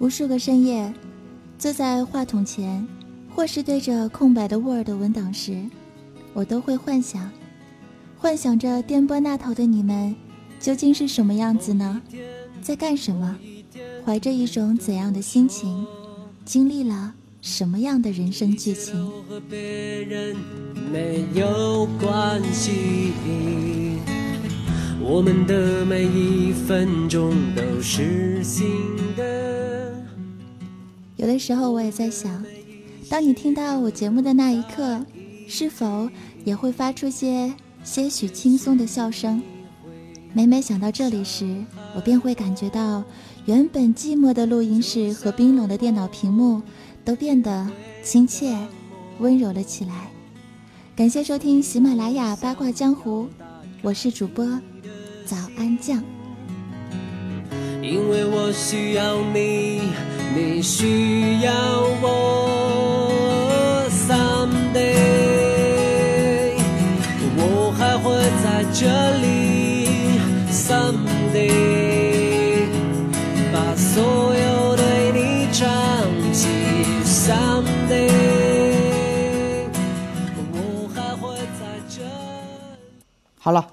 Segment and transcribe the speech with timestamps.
[0.00, 0.90] 无数个深夜，
[1.58, 2.88] 坐在话筒前，
[3.28, 5.62] 或是对着空白的 Word 文档时，
[6.32, 7.30] 我都会幻想，
[8.16, 10.16] 幻想着电波那头的你们
[10.58, 12.00] 究竟是什么样子呢？
[12.62, 13.36] 在干什么？
[14.02, 15.86] 怀着一种怎样的心情？
[16.46, 17.12] 经历了
[17.42, 19.12] 什么样的人生剧情？
[25.02, 28.66] 我们的每一分钟都是新
[29.14, 29.59] 的。
[31.20, 32.42] 有的时候我也在想，
[33.10, 35.04] 当你听到我节目的那一刻，
[35.46, 36.08] 是否
[36.46, 37.52] 也会发出些
[37.84, 39.42] 些许轻松的笑声？
[40.32, 41.62] 每每想到这里时，
[41.94, 43.04] 我便会感觉到，
[43.44, 46.62] 原本寂寞的录音室和冰冷的电脑屏幕，
[47.04, 47.68] 都变得
[48.02, 48.56] 亲切、
[49.18, 50.10] 温柔了起来。
[50.96, 53.28] 感谢收听喜马拉雅八卦江湖，
[53.82, 54.46] 我是主播。
[55.26, 56.02] 早安酱。
[57.82, 59.80] 因为我需要你，
[60.34, 61.52] 你需要
[62.00, 63.09] 我。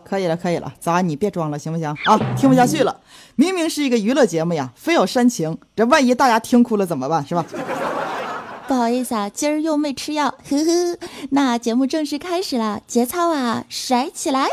[0.08, 2.17] 可以了，可以了，咋，你别装了，行不行啊？
[2.38, 3.02] 听不下去了，
[3.36, 7.25] 明明是一个娱乐节目呀，非要煽情，这万一大家听哭了怎么办？
[7.27, 7.45] 是吧？
[8.67, 10.97] 不好意思啊，今儿又没吃药，呵呵。
[11.31, 14.47] 那节目正式开始了，节操啊，甩起来！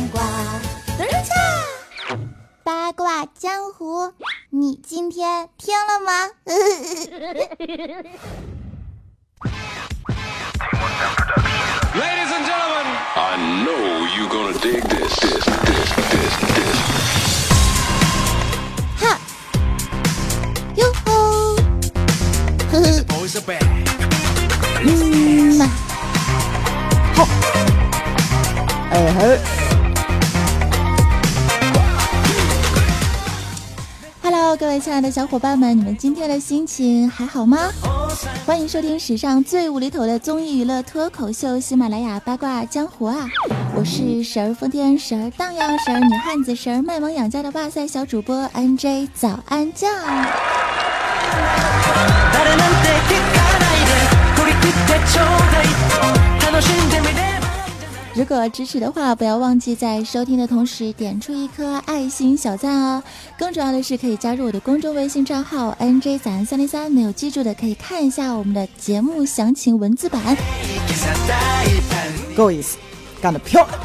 [0.00, 0.22] 吃着黄瓜。
[0.96, 1.34] 等一下，
[2.64, 4.12] 八卦江湖，
[4.50, 6.30] 你今天听了吗
[11.94, 16.78] ？Ladies and gentlemen, I know you gonna dig this, this, this, this, this.
[19.00, 19.18] 哈，
[20.76, 21.08] 哟吼，
[22.72, 23.04] 呵呵。
[24.82, 25.68] 嗯呐，
[27.14, 27.28] 好，
[28.90, 29.20] 哎嘿
[34.60, 37.56] 各位亲爱的小伙伴们，你们今天的心情还好吗？
[38.44, 43.26] 欢迎收听史上最无厘头的综艺娱乐脱口秀——喜马拉雅八卦江湖啊！
[43.74, 49.90] 我是时而疯癫、时而荡漾、时而女汉子、时而卖萌养家的哇塞小主播 NJ 早安酱。
[58.12, 63.02] 如果支持的话，不要忘记在收听的同时点出一颗爱心小赞哦。
[63.38, 66.90] 更重要的是，可以加入我的公众微信账号 NJ 早安三零三。
[66.90, 70.36] 没有记住的，可以看一下我们的节目详情文字版。
[72.36, 72.76] 够意思，
[73.22, 73.78] 干得漂亮！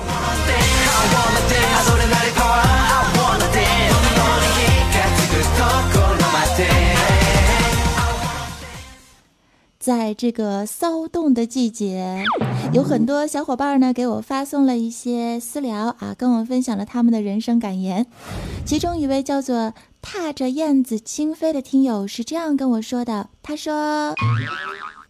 [9.85, 12.23] 在这个骚动的季节，
[12.73, 18.07] 有很多小伙伴呢给我发送了一些私聊啊，跟我分享了他们的人生感言。
[18.66, 24.16] 其中一位叫做“踏着燕子轻飞”的听友是这样跟我说的：“他说，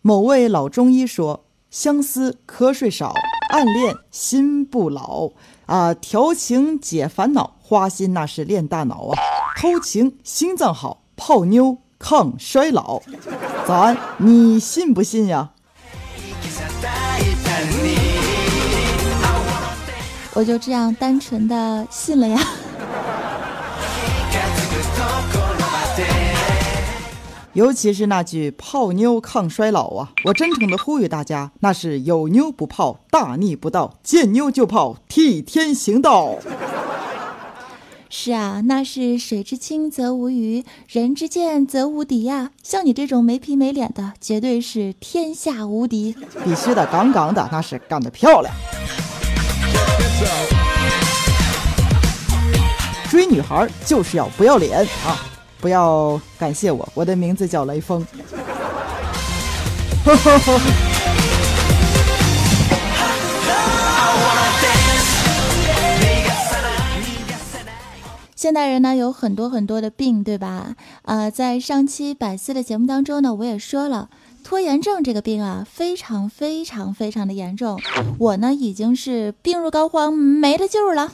[0.02, 3.14] 某位老中医说，相思瞌睡少，
[3.52, 5.32] 暗恋心不老
[5.68, 9.16] 啊，调情解烦恼，花心那是练大脑啊，
[9.58, 13.02] 偷情心脏好，泡妞。”抗衰老，
[13.66, 15.50] 早安，你信不信呀？
[20.34, 22.40] 我就这样单纯的信了呀。
[27.54, 36.36] 尤其是那句泡妞抗衰老啊，我真诚的呼吁大家，那是有妞不泡，大逆不道；见妞就泡，替天行道。
[38.18, 42.52] 是啊，那是水之清则无鱼，人之贱则无敌呀。
[42.64, 46.16] 像你这种没皮没脸的，绝对是天下无敌。
[46.46, 48.56] 必须的，杠杠的，那是干得漂亮。
[53.10, 55.20] 追女孩就是要不要脸啊！
[55.60, 58.08] 不要感谢我，我的名字叫雷锋。
[68.46, 70.76] 现代人呢有很多很多的病，对吧？
[71.02, 74.08] 呃，在上期百思的节目当中呢，我也说了，
[74.44, 77.82] 拖延症这个病啊，非常非常非常的严重。
[78.20, 81.12] 我呢，已经是病入膏肓，没了救了。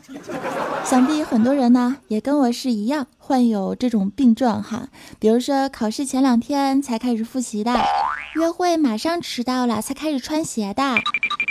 [0.83, 4.89] 想必很多人呢，也跟我是一样，患有这种病状哈。
[5.17, 7.73] 比如说，考试前两天才开始复习的，
[8.35, 10.97] 约会马上迟到了才开始穿鞋的，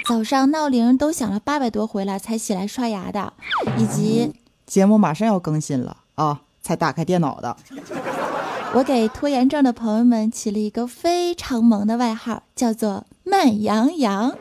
[0.07, 3.33] 早上闹铃都响了八百多回了才起来刷牙的，
[3.79, 4.31] 以及
[4.71, 7.57] 节目马上要更新了啊，才打开电脑的。
[8.73, 14.33] 我给拖延症的朋友们起了一个非常萌的外号，叫做“慢羊羊”。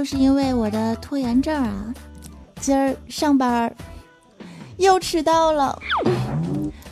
[0.00, 1.94] 就是因为我的拖延症啊，
[2.58, 3.70] 今儿上班。
[4.78, 5.78] 又迟到了，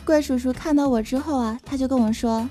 [0.04, 2.46] 怪叔叔看到我之后啊，他就跟我说：“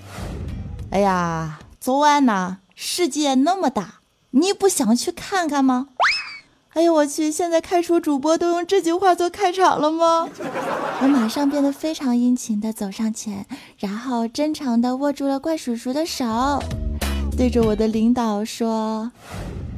[0.90, 4.00] 哎呀，昨晚呐，世界那么大，
[4.32, 5.90] 你不想去看看吗？”
[6.74, 10.28] 哎呦我去，现在开除主播都用这句话做开场了吗？
[11.04, 13.46] 我马上变得非常殷勤的走上前，
[13.78, 16.60] 然后真诚的握住了怪叔叔的手，
[17.38, 19.12] 对着我的领导说：“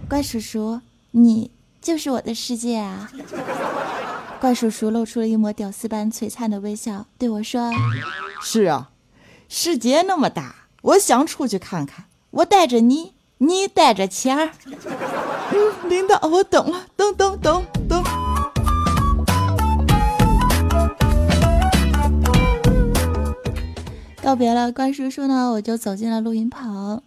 [0.10, 3.12] 怪叔叔，你就是我的世界啊。
[4.42, 7.70] ”怪叔叔露出了一抹屌丝般璀璨的微笑，对我说
[8.42, 8.90] ：“是啊，
[9.48, 12.06] 世界那么大，我想出去看看。
[12.32, 14.50] 我带着你，你带着钱儿。
[14.66, 18.04] 嗯，领导，我懂了，懂懂懂懂。”
[24.24, 27.02] 告别了怪叔叔呢，我就走进了录音棚，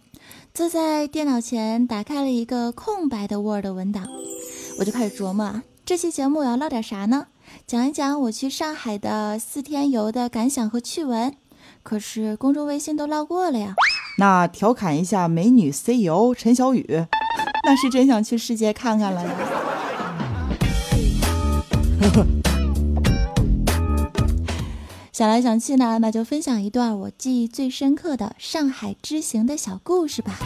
[0.53, 4.07] 坐在电脑前，打开了一个空白的 Word 文档，
[4.77, 5.63] 我就开始琢磨啊。
[5.83, 7.25] 这期节目我要唠点啥呢？
[7.65, 11.33] 讲一讲我去上海的四天游的感想和趣闻。
[11.81, 13.73] 可是公众微信都唠过了呀。
[14.19, 16.85] 那调侃一下美女 CEO 陈小雨，
[17.65, 19.31] 那是真想去世界看看了呀。
[25.13, 30.39] 想来想去呢，那就分享一段我记忆最深刻的上海之行的小故事吧。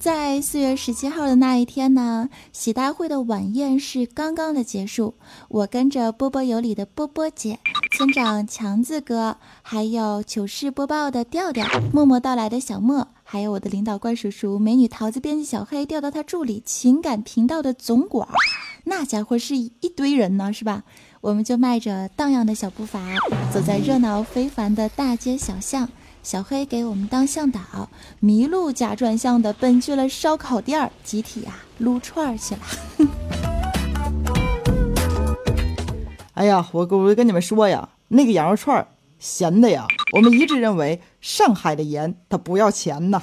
[0.00, 5.14] 在四月十七号的那一天呢，喜大会的晚宴是刚刚的结束。
[5.48, 7.60] 我跟着波波有理的波波姐、
[7.96, 18.28] 村长强子哥，还有糗事播报的调调、默默到来的小莫，还有我的领导怪叔叔、美女桃子编辑小黑调到他助理情感频道的总管，
[18.82, 20.82] 那家伙是一堆人呢，是吧？
[21.24, 23.00] 我们就迈着荡漾的小步伐，
[23.50, 25.88] 走在热闹非凡的大街小巷。
[26.22, 27.88] 小黑给我们当向导，
[28.20, 32.60] 迷路假转向的奔去了烧烤店儿，集体啊撸串儿去了。
[36.34, 38.86] 哎呀，我我跟你们说呀，那个羊肉串儿
[39.18, 43.22] 咸的呀，我们一致认为上海的盐它不要钱呐。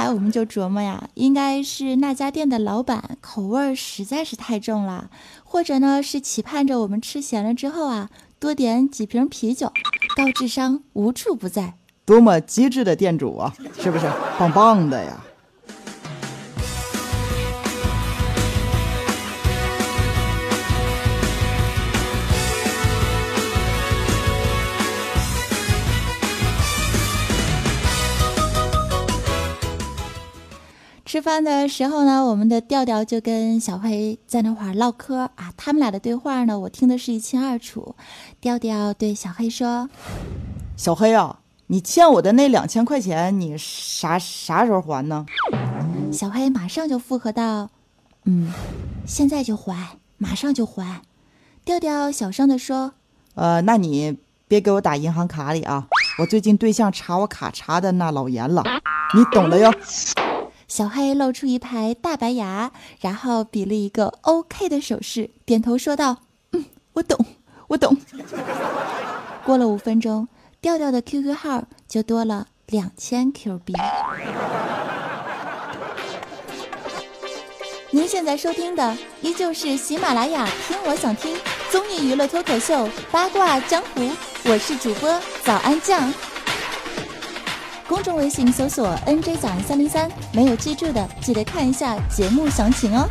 [0.00, 5.10] 来我们就琢磨呀，应该是那家店的老板口味实在是太重了，
[5.44, 8.08] 或者呢是期盼着我们吃咸了之后啊。
[8.38, 9.70] 多点几瓶啤酒，
[10.16, 11.74] 高智商无处不在，
[12.06, 13.54] 多么机智的店主啊！
[13.78, 15.22] 是不是棒棒的呀？
[31.10, 37.96] 吃饭的时候呢，我们的调调就跟小黑在那会儿唠嗑啊，他们俩的对话呢，我听的是一清二楚。
[38.40, 39.90] 调调对小黑说
[40.78, 45.26] ：“小黑啊，你欠我的那两千块钱，你啥啥时候还呢？”
[46.14, 47.70] 小黑马上就附和道
[48.26, 48.52] ：“嗯，
[49.04, 51.02] 现在就还，马上就还。”
[51.66, 52.92] 调调小声的说
[53.34, 55.88] ：“呃，那你别给我打银行卡里啊，
[56.20, 58.62] 我最近对象查我卡查的那老严了，
[59.16, 59.74] 你懂的哟。”
[60.70, 66.18] 小黑露出一排大白牙，然后比了一个 OK 的手势，点头说道
[66.54, 67.18] ：“嗯，我懂，
[67.66, 67.96] 我懂。
[69.44, 70.28] ”过了五分钟，
[70.60, 73.74] 调调的 QQ 号就多了两千 Q 币。
[77.90, 81.36] 您现在收听的依旧是喜马拉雅听我想听
[81.72, 84.08] 综艺娱乐脱口秀八卦江湖，
[84.44, 86.14] 我是主播早安酱。
[87.90, 93.04] 公众微信搜索 “nj 早安三零三”，没有记住的记得看一下节目详情哦。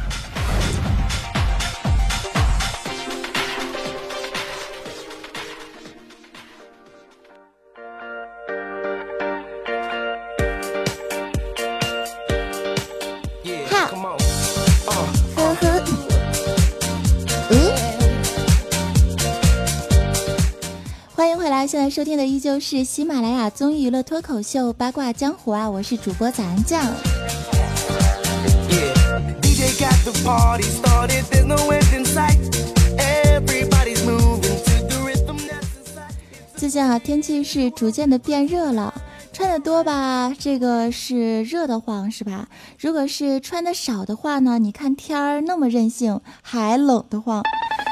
[21.60, 26.82] 家现在收听的依旧是喜马拉雅综艺娱乐脱口秀《八卦江湖》啊，我是主播早安酱。
[36.56, 38.94] 最近啊，天气是逐渐的变热了，
[39.34, 42.48] 穿的多吧，这个是热的慌，是吧？
[42.80, 47.44] 如果是穿的少的话呢，你看天儿那么任性，还冷的慌。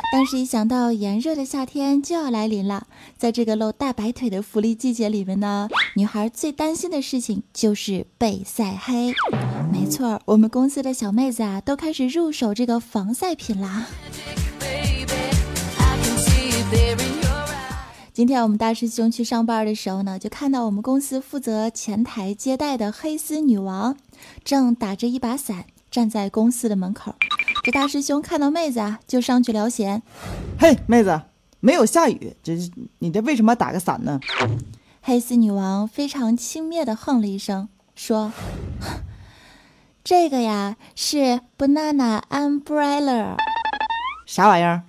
[0.10, 2.88] 但是，一想到炎热的夏天就要来临了，
[3.18, 9.14] 在这个露大白腿的福利季节里面呢，女孩最担心的事情就是被晒黑。
[9.72, 13.88] 没错，我们公司的小妹子啊，都开始入手这个防晒品啦。
[18.14, 23.96] 今天我们大师兄去上班的时候呢，就看到我们公司负责前台接待的黑丝女王，
[24.46, 27.14] 正打着一把伞站在公司的门口。
[27.68, 30.02] 这大师兄看到妹子啊，就上去聊闲
[30.58, 31.22] ：“嘿，妹子，
[31.60, 32.58] 没有下雨，这
[33.00, 34.22] 你这为什么打个伞呢？”
[35.04, 38.32] 黑丝女王非常轻蔑的哼了一声，说
[40.02, 43.36] ：“这个呀是 banana umbrella，
[44.26, 44.84] 啥玩意儿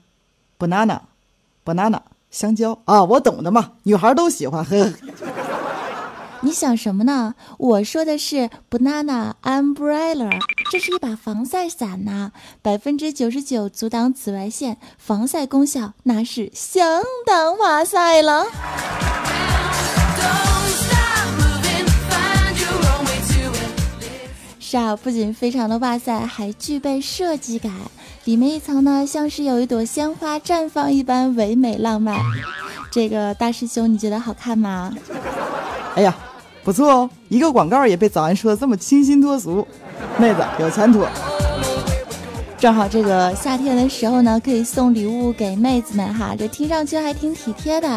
[0.56, 4.64] ？banana，banana。”香蕉啊，我懂的嘛，女孩都喜欢。
[4.64, 4.92] 呵，
[6.40, 7.34] 你想什么呢？
[7.58, 10.30] 我说的是 banana umbrella，
[10.70, 12.30] 这是一把防晒伞呐，
[12.62, 18.46] 百分之九十九阻挡紫外线，防晒功效那是相当哇塞了。
[24.60, 27.72] 是啊，不仅非常的哇塞，还具备设计感。
[28.24, 32.16] 里面一层呢，像是有一朵鲜花绽放一般唯美浪漫。
[32.92, 34.94] 这个大师兄，你觉得好看吗？
[35.94, 36.16] 哎呀，
[36.68, 39.66] 不错哦，一个广告也被早安说的这么清新脱俗，
[40.18, 41.02] 妹子有前途。
[42.58, 47.88] 正好这个夏天的时候呢，可以送礼物给妹子们哈，这听上去还挺体贴的。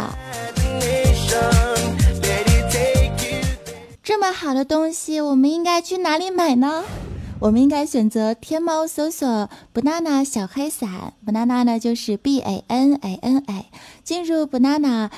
[4.01, 6.82] 这么好的东西，我们应该去哪里买呢？
[7.40, 13.66] 我们应该选择天猫搜索 “banana 小黑伞 ”，banana 呢就是 B A N A N A，
[14.06, 15.10] 进入 banana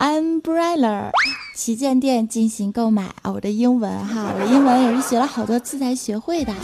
[0.00, 1.10] umbrella
[1.54, 3.30] 旗舰店进行购买啊！
[3.32, 6.54] 我的英文哈，我英文也是学了好多次才学会的。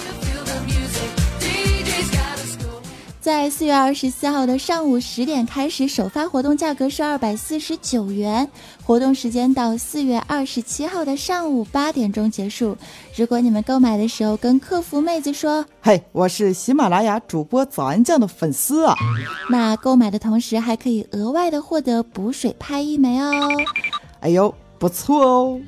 [3.26, 8.48] 在四月二十四号的上午十点开始，首发活动价格是二百四十九元，
[8.84, 12.78] 活动时间到四月二十七号的上午八点钟结束。
[13.16, 18.94] 如果你们购买的时候跟客服妹子说：“嘿，我是喜马拉雅主播早安酱的粉丝啊”，
[19.50, 23.32] 那购买的同时还可以额外的获得补水拍一枚哦。
[24.20, 25.60] 哎呦，不错哦。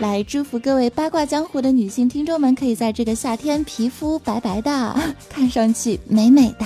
[0.00, 4.96] 来祝福各位八卦江湖的女性听众们，可以在这个夏天皮肤白白的，
[5.28, 6.64] 看上去美美的。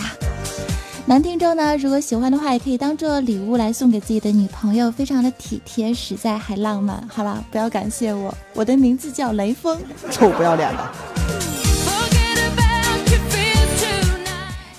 [1.04, 7.04] 男听众呢，如果喜欢的话，也可以当做礼物来送给自己的女朋友，非常的体贴、实在还浪漫。
[7.08, 9.80] 好了，不要感谢我，我的名字叫雷锋，
[10.12, 10.92] 臭不要脸的。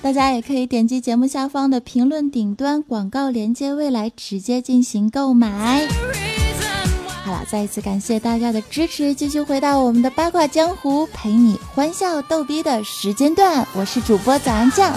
[0.02, 5.86] 大家也可以点击节目下方的评论顶端广告链接，未来直接进行购买。
[7.44, 14.94] 再一次感谢大家的支持，继续回到我们的八卦江湖，陪你欢笑逗逼的时间段，我是主播早安酱。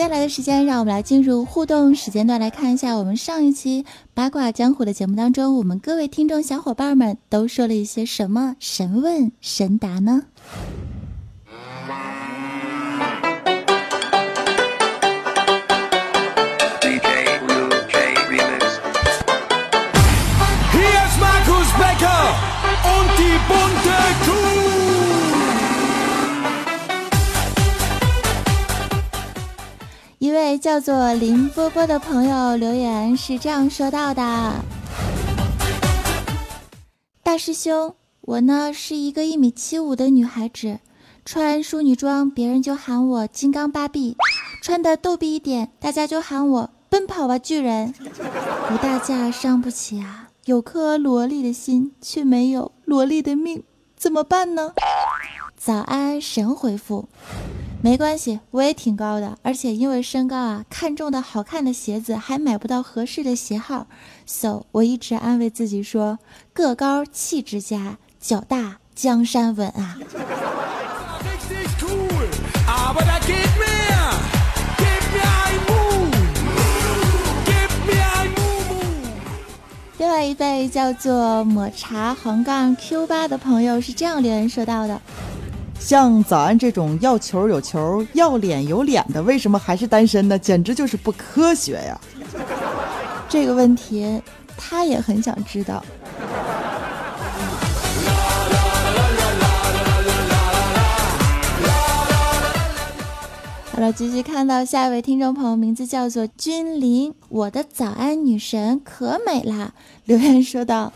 [0.00, 10.22] 接下来的时间，让我们来进入互动时间段，来看一下我们上一期八卦江湖的节目当中，我们各位听众小伙伴们都说了一些什么神问神答呢？
[30.50, 34.64] 位叫做林波波的朋友留言是这样说到的
[37.22, 40.80] ：“大师兄，我呢是一个一米七五的女孩子，
[41.24, 44.16] 穿淑女装，别人就喊我金刚芭比；
[44.60, 47.94] 穿的逗比一点，大家就喊我奔跑吧巨人。
[48.68, 53.62] 不大架伤不起啊，有颗萝莉的心，却没有萝莉的命，
[53.96, 54.72] 怎么办呢？”
[55.56, 57.08] 早安神回复。
[57.82, 63.86] 没关系，我也挺高的，而且因为身高啊，看中的好看的鞋子还买不到合适的鞋号
[64.26, 66.18] ，so 我一直安慰自己说，
[66.52, 69.96] 个高气质佳，脚大江山稳啊。
[79.96, 85.00] 另外一位叫做抹茶横杠 Q 八的朋友是这样留言说到的：
[85.80, 90.38] 像早安这种要球有球、要脸有脸的，为什么还是单身呢？
[90.38, 92.00] 简直就是不科学呀！
[93.28, 94.20] 这个问题
[94.56, 95.82] 他也很想知道。
[103.72, 109.72] 好了，继续看到下一位听众朋友，名字叫做君临，我的早安女神可美啦！
[110.04, 110.92] 留言说道：“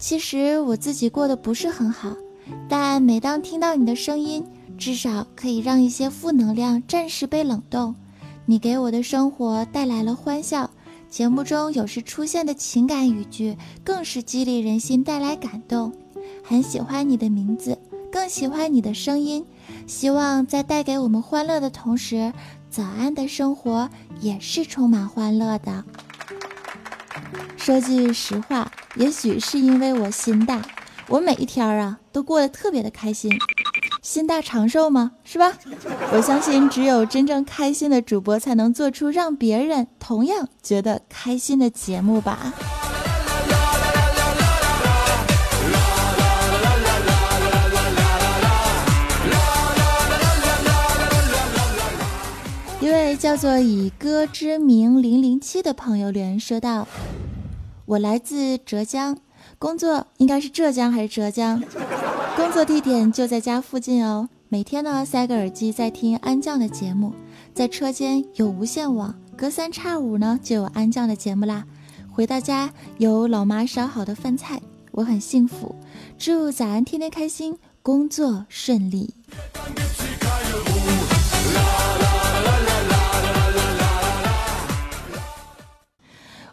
[0.00, 2.16] 其实我自己过得不是很好，
[2.68, 4.44] 但每当听到你的声音，
[4.78, 7.94] 至少可以让一些负能量暂时被冷冻。
[8.46, 10.70] 你给我的生活带来了欢笑，
[11.08, 15.92] 节目中有时出现的情感语句更是激励人心，带来感动。
[16.42, 17.78] 很喜欢你的名字，
[18.10, 19.44] 更喜欢你的声音。”
[19.86, 22.32] 希望在带给我们欢乐的同时，
[22.68, 23.88] 早安的生活
[24.20, 25.84] 也是充满欢乐的。
[27.56, 30.60] 说句实话，也许是因为我心大，
[31.10, 33.36] 我每一天啊都过得特别的开心。
[34.00, 35.10] 心大长寿吗？
[35.24, 35.52] 是吧？
[36.12, 42.54] 我相信，只有真正开心的主播，才能做出让别人同样觉得开心的节目吧。
[52.80, 56.86] 一位叫做以歌之名零零七的朋友留言说道
[57.84, 59.18] ：“我来自浙江，
[59.60, 61.62] 工作应该是浙江还是浙江？
[62.34, 64.26] 工作地点就在家附近哦。
[64.48, 67.12] 每天呢塞个耳机在听安酱的节目，
[67.52, 71.62] 在车间有无线网，隔三差五呢就有安酱的节目啦。
[72.10, 74.58] 回到家有老妈烧好的饭菜，
[74.92, 75.74] 我很幸福。
[76.16, 79.12] 祝早安天天开心，工作顺利。”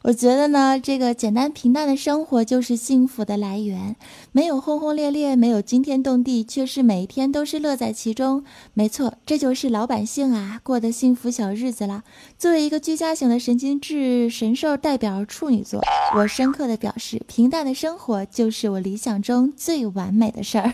[0.08, 3.98] 我觉得呢，这个简单平淡的生活就是幸福的来源。
[4.32, 8.46] 没有轰轰烈烈，没有惊天动地，却是每一天都是乐在其中。
[8.74, 12.04] 没错，这就是老百姓啊过的幸福小日子了。
[12.40, 15.84] 作为一个居家型的神经质神兽代表处女座，
[16.16, 20.74] 我深刻的表示，平淡的生活就是我理想中最完美的事儿。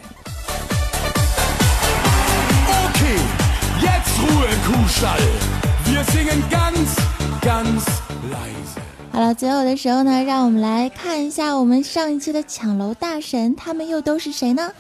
[9.14, 14.72] 好了，最后的时候呢，让我们来看一下我们上一期的抢楼大神，他们又都是谁呢？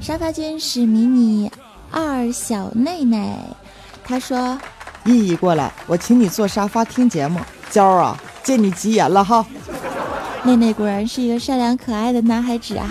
[0.00, 1.50] 沙发君是迷你
[1.90, 3.36] 二小内内，
[4.04, 4.56] 他说
[5.04, 7.40] ：“意义过来，我请你坐沙发听节目。
[7.70, 9.44] 娇儿啊，借你吉言了哈。”
[10.46, 12.88] 内内果然是一个善良可爱的男孩子啊。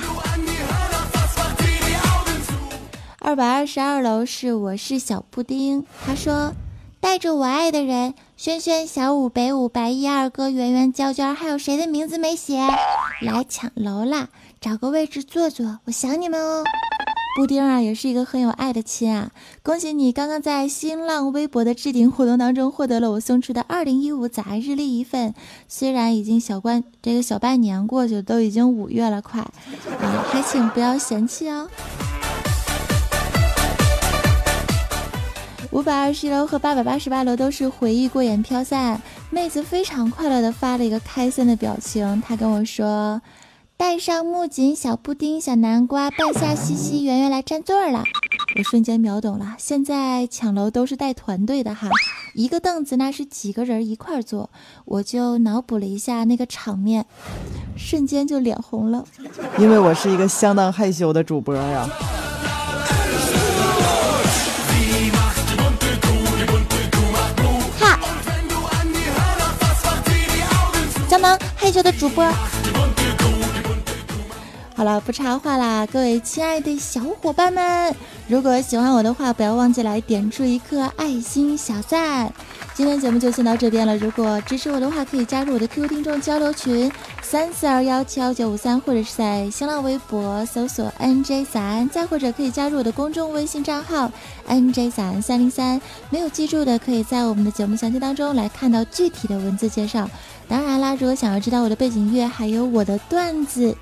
[3.19, 6.51] 二百二十二楼是我是小布丁，他说。
[7.01, 12.61] 带着我爱的人，轩轩、小五、北五、白衣、二哥、圆圆、娇娇，还有谁的名字没写？
[13.21, 14.29] 来抢楼啦！
[14.61, 16.63] 找个位置坐坐，我想你们哦。
[17.35, 19.31] 布丁啊，也是一个很有爱的亲啊！
[19.63, 25.33] 恭喜你刚刚在新浪微博的置顶活动当中获得了我送出的二零一五早安日历一份。
[25.67, 29.51] 虽然已经小关这个小半年过去，都已经五月了，快啊，
[30.29, 31.67] 还请不要嫌弃哦。
[35.81, 42.21] 五百二十楼和八百八十八楼都是回忆过眼飘散，妹子非常快乐的发了一个开心的表情。
[42.21, 43.19] 她跟我说
[43.77, 48.03] ：“带上木槿、小布丁、小南瓜、半夏、西西、圆圆来占座了。”
[48.59, 51.89] 我瞬间秒懂了，现在抢楼都是带团队的哈，
[52.35, 54.51] 一个凳子那是几个人一块坐，
[54.85, 57.07] 我就脑补了一下那个场面，
[57.75, 59.03] 瞬间就脸红了，
[59.57, 61.89] 因为我是一个相当害羞的主播呀。
[71.71, 72.29] 当害羞的主播，
[74.75, 77.95] 好了，不插话啦，各位亲爱的小伙伴们，
[78.27, 82.29] 如果喜欢我的话，不要忘记来点出一颗爱心小赞。
[82.73, 86.91] 今天节目就先到这边了，如果支持我的话，可以加入我的 QQ 听众交流群
[87.31, 94.11] 三四二幺七幺九五三，或者是在新浪微博搜索 NJ 早安，再或者可以加入我的公众微信账号
[94.49, 95.81] NJ 早安三零三。
[96.09, 100.09] 没有记住的，可以在我们的节目详情当中来看到具体的文字介绍。
[100.49, 103.77] 当然啦，如果想要知道我的背景乐还有我的段子，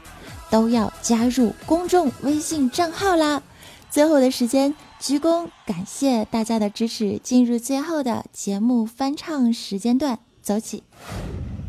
[0.51, 3.41] 都要加入公众微信账号啦。
[3.89, 10.83] 最后的时间，鞠躬感谢大家的支持，进入最后的节目翻唱时间段，走起。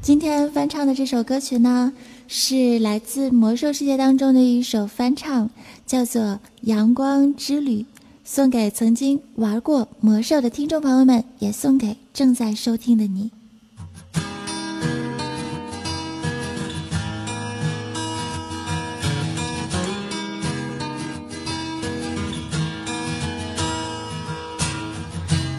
[0.02, 1.92] 今天翻唱的这首歌曲呢，
[2.26, 5.50] 是来自魔兽世界当中的一首翻唱，
[5.84, 6.22] 叫做
[6.62, 7.82] 《阳光之旅》，
[8.24, 13.30] 送给曾经玩过魔兽的听众朋友们，也送给正在收听的你。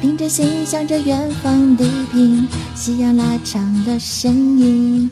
[0.02, 5.08] 凭着心向着远方地平，夕阳拉长的身影，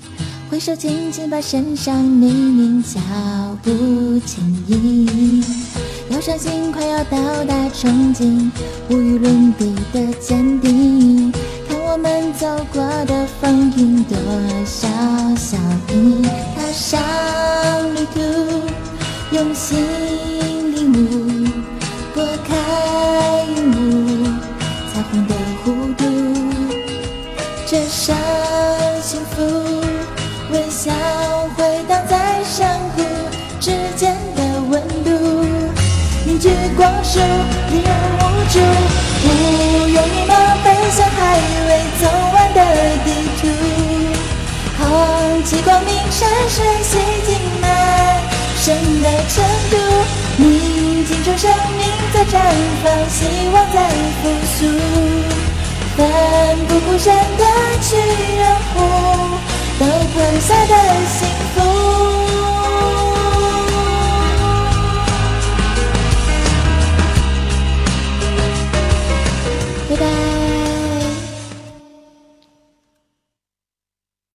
[0.50, 3.00] 挥手轻轻把身上泥泞脚
[3.62, 3.70] 步
[4.26, 5.44] 轻盈，
[6.10, 8.50] 要相信快要到达憧憬，
[8.90, 11.32] 无与伦比的坚定。
[11.68, 14.18] 看我们走过的风景，多
[14.66, 14.88] 少
[15.36, 15.56] 笑
[15.94, 16.24] 意，
[16.58, 17.00] 踏上
[17.94, 18.20] 旅途，
[19.36, 19.78] 用心
[20.74, 21.29] 领悟，
[36.76, 37.20] 光束，
[37.72, 38.60] 令人无助。
[39.22, 39.26] 不
[39.90, 41.20] 用迷茫，奔向还
[41.68, 42.60] 未走完的
[43.06, 43.08] 地
[43.42, 43.48] 图。
[44.78, 47.68] 红旗光明，山水洗净满
[48.58, 49.76] 身的程度，
[50.38, 52.40] 宁静中生命在绽
[52.84, 53.18] 放，希
[53.54, 53.90] 望在
[54.22, 54.58] 复苏。
[55.98, 56.08] 奋
[56.68, 57.44] 不顾身的
[57.82, 57.98] 去
[58.38, 58.42] 人
[58.74, 58.76] 护，
[59.78, 60.74] 都 põ 下的
[61.08, 62.29] 幸福。